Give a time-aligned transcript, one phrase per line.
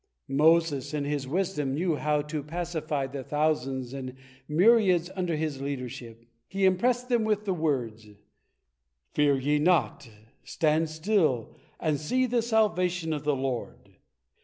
[0.27, 4.15] Moses in his wisdom knew how to pacify the thousands and
[4.47, 6.25] myriads under his leadership.
[6.47, 8.07] He impressed them with the words,
[9.13, 10.09] "Fear ye not,
[10.43, 13.97] stand still, and see the salvation of the Lord."